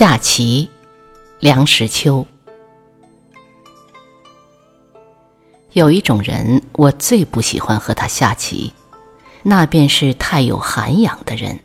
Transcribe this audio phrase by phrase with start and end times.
[0.00, 0.66] 下棋，
[1.40, 2.26] 梁实秋。
[5.74, 8.72] 有一种人，我最不喜欢和他下棋，
[9.42, 11.60] 那便是太有涵养的人。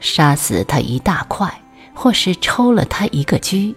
[0.00, 1.62] 杀死他一大块，
[1.94, 3.76] 或是抽了他一个车，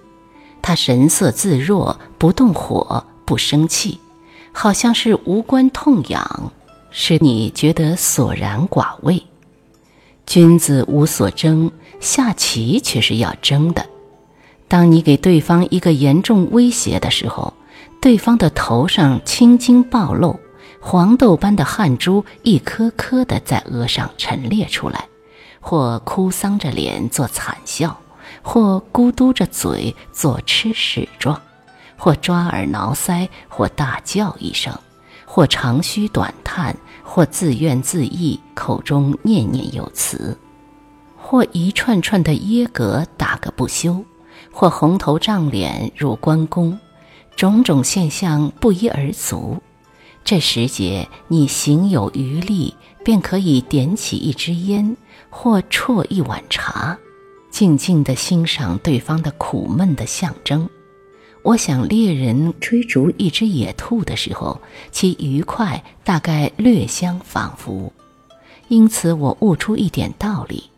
[0.59, 3.99] 他神色自若，不动火，不生气，
[4.51, 6.51] 好像是无关痛痒，
[6.89, 9.23] 使你觉得索然寡味。
[10.33, 13.85] 君子无所争，下棋却是要争的。
[14.67, 17.53] 当你给对方一个严重威胁的时候，
[18.01, 20.39] 对方的头上青筋暴露，
[20.79, 25.05] 黄豆般的汗珠一颗颗的在额上陈列出来，
[25.59, 27.95] 或哭丧着脸做惨笑，
[28.41, 31.39] 或咕嘟着嘴做吃屎状，
[31.95, 34.73] 或抓耳挠腮，或大叫一声，
[35.25, 36.75] 或长吁短叹。
[37.03, 40.35] 或自怨自艾，口中念念有词；
[41.17, 44.03] 或一串串的耶格打个不休；
[44.51, 46.79] 或红头胀脸入关公，
[47.35, 49.61] 种种现象不一而足。
[50.23, 54.95] 这时节，你行有余力，便可以点起一支烟，
[55.29, 56.97] 或啜一碗茶，
[57.51, 60.69] 静静地欣赏对方的苦闷的象征。
[61.43, 67.91] 我想，猎人追逐一只野兔的时候，其愉快大概略相仿佛。
[68.69, 70.69] 因此，我悟出一点道理：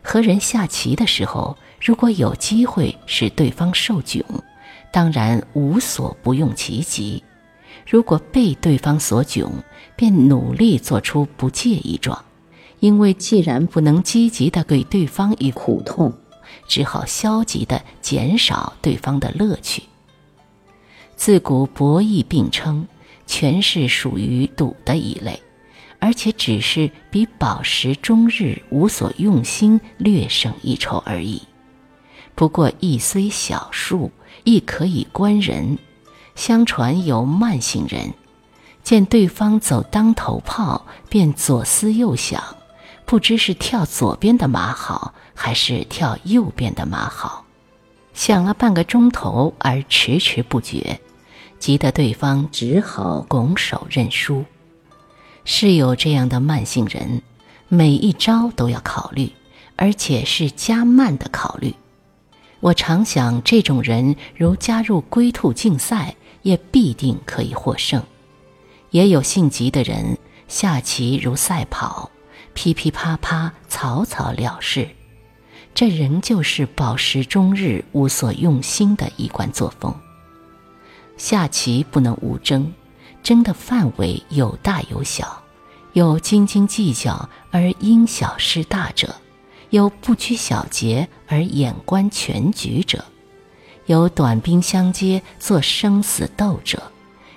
[0.00, 4.24] 和人下棋的时候，如果有机会使对方受窘，
[4.90, 7.22] 当然无所不用其极；
[7.86, 9.50] 如果被对方所窘，
[9.96, 12.24] 便努力做出不介意状。
[12.78, 16.10] 因为既然不能积极的给对方以苦痛，
[16.66, 19.82] 只好消极的减少对方的乐趣。
[21.20, 22.88] 自古博弈并称，
[23.26, 25.38] 全是属于赌的一类，
[25.98, 31.42] 而且只是比饱食终日无所用心略胜一筹而已。
[32.34, 34.10] 不过亦虽小数，
[34.44, 35.76] 亦可以观人。
[36.36, 38.14] 相传有慢性人，
[38.82, 42.42] 见对方走当头炮，便左思右想，
[43.04, 47.44] 不知是跳左边的马好，还是跳右边的马好，
[48.14, 50.98] 想了半个钟头而迟迟不决。
[51.60, 54.44] 急得对方只好拱手认输。
[55.44, 57.22] 是有这样的慢性人，
[57.68, 59.30] 每一招都要考虑，
[59.76, 61.74] 而且是加慢的考虑。
[62.60, 68.02] 我常想，这种人如加入龟兔竞赛，也必定可以获胜。
[68.90, 70.18] 也有性急的人，
[70.48, 72.10] 下棋如赛跑，
[72.52, 74.88] 噼噼啪啪，草草了事。
[75.72, 79.94] 这仍旧是饱食终日、无所用心的一贯作风。
[81.20, 82.72] 下棋不能无争，
[83.22, 85.42] 争的范围有大有小，
[85.92, 89.14] 有斤斤计较而因小失大者，
[89.68, 93.04] 有不拘小节而眼观全局者，
[93.84, 96.82] 有短兵相接做生死斗者，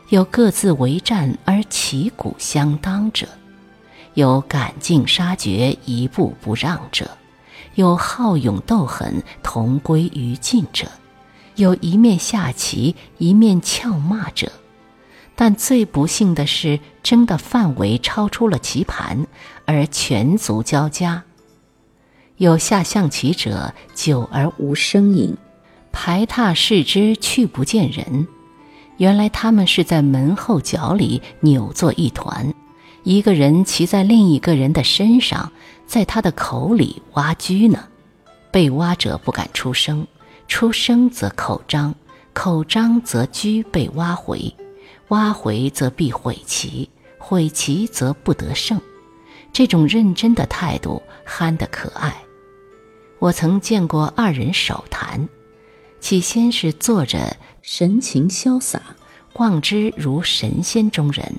[0.07, 3.27] 有各自为战而旗鼓相当者，
[4.13, 7.05] 有赶尽杀绝一步不让者，
[7.75, 10.87] 有好勇斗狠同归于尽者。
[11.55, 14.51] 有一面下棋，一面俏骂者，
[15.35, 19.27] 但最不幸的是，争的范围超出了棋盘，
[19.65, 21.23] 而拳足交加。
[22.37, 25.37] 有下象棋者，久而无声影，
[25.91, 28.27] 排闼视之，去不见人。
[28.97, 32.53] 原来他们是在门后角里扭作一团，
[33.03, 35.51] 一个人骑在另一个人的身上，
[35.85, 37.87] 在他的口里挖车呢。
[38.51, 40.05] 被挖者不敢出声。
[40.47, 41.93] 出生则口张，
[42.33, 44.55] 口张则居被挖回，
[45.09, 48.79] 挖回则必毁其，毁其则不得胜。
[49.51, 52.23] 这种认真的态度憨得可爱。
[53.19, 55.27] 我曾见过二人手谈，
[55.99, 58.81] 起先是坐着，神情潇洒，
[59.35, 61.35] 望之如神仙中人。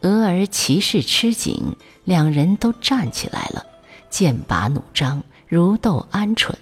[0.00, 3.64] 俄而棋势吃紧，两人都站起来了，
[4.10, 6.54] 剑拔弩张，如斗鹌鹑。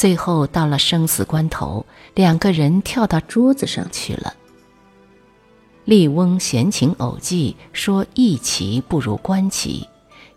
[0.00, 4.32] 最后到了生死关头，两个人跳到桌子上去了。
[5.84, 9.86] 笠翁闲情偶记说：“弈棋不如观棋，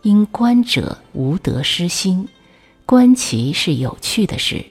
[0.02, 2.28] 因观者无得失心。
[2.86, 4.66] 观棋是有趣的事，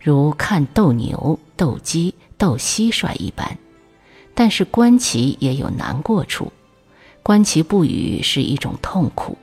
[0.00, 3.58] 如看斗牛、斗鸡、斗蟋蟀一般。
[4.34, 6.50] 但是观棋也有难过处，
[7.22, 9.36] 观棋不语是一种痛苦。”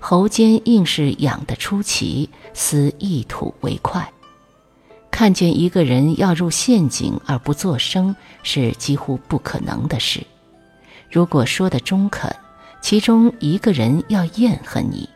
[0.00, 4.10] 喉间硬是痒得出奇，思一吐为快。
[5.10, 10.26] 看见一个人要入陷阱而不作声，是几乎不可能的事。
[11.10, 12.34] 如果说的中肯，
[12.80, 15.08] 其中一个人要厌恨你，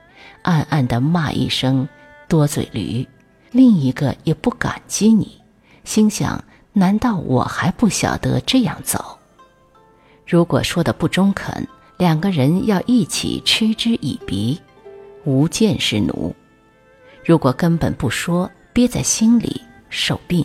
[0.43, 1.89] 暗暗地骂一声
[2.29, 3.09] “多嘴驴”，
[3.53, 5.41] 另一个也不感激你，
[5.85, 6.45] 心想：
[6.75, 9.19] 难道我还不晓得这样走？
[10.27, 11.67] 如果说的不中肯，
[11.97, 14.61] 两个人要一起嗤之以鼻，
[15.25, 16.35] 无见是奴；
[17.25, 20.45] 如果根本不说，憋在心里受病。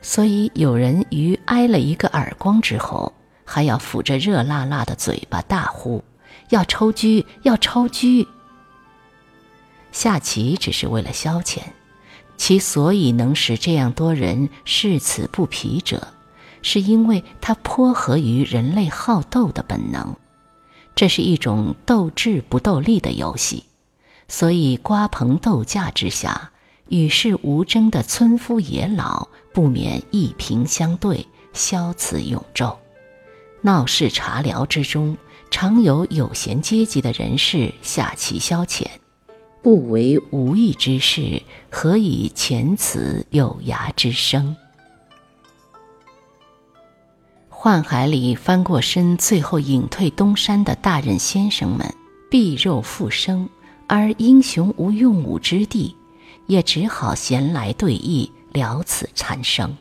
[0.00, 3.12] 所以有人于挨了一个耳光之后，
[3.44, 6.02] 还要抚着热辣辣的嘴巴大呼
[6.50, 8.26] ：“要抽狙，要抽狙！”
[9.90, 11.58] 下棋只是为了消遣，
[12.36, 16.06] 其所以能使这样多人视此不疲者，
[16.62, 20.14] 是因为它颇合于人类好斗的本能。
[20.94, 23.64] 这是一种斗智不斗力的游戏，
[24.28, 26.50] 所以瓜棚斗架之下，
[26.88, 32.76] 与世无争的村夫野老不免一平相对，消此永昼。
[33.62, 35.16] 闹市茶寮之中，
[35.50, 38.86] 常有有闲阶级的人士下棋消遣。
[39.62, 44.54] 不为无益之事，何以遣此有涯之生？
[47.50, 51.92] 宦海里翻过身，最后隐退东山的大任先生们，
[52.30, 53.48] 避肉复生，
[53.88, 55.96] 而英雄无用武之地，
[56.46, 59.76] 也只好闲来对弈，了此残生。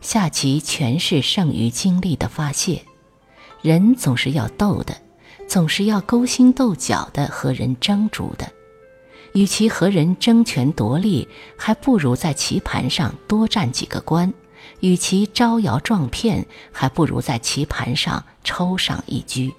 [0.00, 2.82] 下棋全是剩余精力的发泄，
[3.62, 4.96] 人总是要斗的，
[5.48, 8.50] 总是要勾心斗角的和人争逐的。
[9.32, 14.32] 与其和人争权夺利，还不如在棋盘上多占几个官；
[14.80, 19.52] 与其招摇撞骗，还不如在棋盘上抽上一车。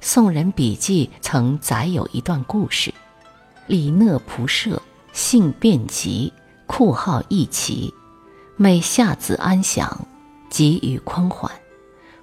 [0.00, 2.92] 宋人笔记曾载有一段故事：
[3.66, 4.80] 李讷仆射，
[5.12, 6.32] 性变急，
[6.66, 7.92] 酷好弈棋，
[8.56, 10.06] 每下子安详，
[10.48, 11.50] 急于宽缓，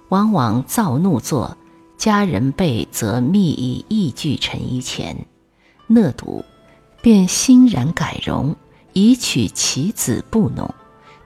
[0.08, 1.56] 往往躁怒作，
[1.98, 5.26] 家人辈则密以义具陈于前。
[5.86, 6.42] 讷笃，
[7.02, 8.56] 便欣然改容，
[8.94, 10.72] 以取其子不弄，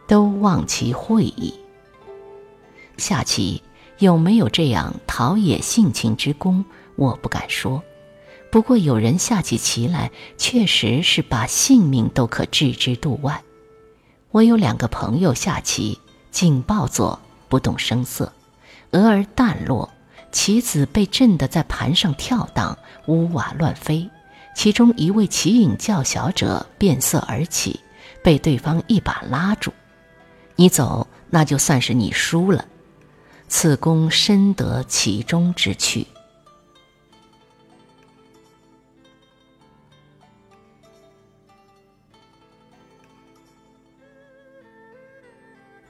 [0.08, 1.54] 都忘其会意。
[2.96, 3.62] 下棋
[3.98, 6.64] 有没有这样陶冶性情之功，
[6.96, 7.82] 我不敢说。
[8.50, 13.42] 不过有人下起棋来，确实是把性命都可置之度外。
[14.30, 15.98] 我有两个朋友下棋，
[16.30, 18.32] 紧抱坐，不动声色，
[18.92, 19.90] 俄而淡落，
[20.30, 24.08] 棋子被震得在盘上跳荡，屋瓦乱飞。
[24.54, 27.80] 其中一位棋瘾较小者变色而起，
[28.22, 29.72] 被对方一把拉住
[30.56, 32.64] ：“你走，那就算是你输了。”
[33.48, 36.06] 此公深得其中之趣。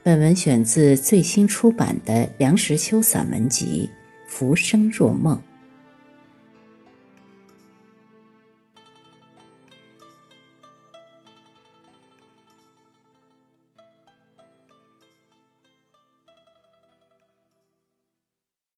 [0.01, 3.87] 本文选自最新出版的梁实秋散文集
[4.27, 5.37] 《浮生若梦》。